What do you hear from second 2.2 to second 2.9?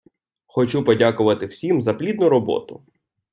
роботу!